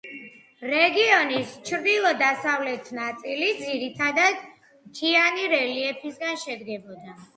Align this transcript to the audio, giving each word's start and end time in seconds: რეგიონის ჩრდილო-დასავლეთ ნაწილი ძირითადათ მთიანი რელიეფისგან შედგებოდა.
რეგიონის 0.69 1.51
ჩრდილო-დასავლეთ 1.69 2.89
ნაწილი 3.01 3.51
ძირითადათ 3.59 4.43
მთიანი 4.55 5.47
რელიეფისგან 5.53 6.41
შედგებოდა. 6.47 7.21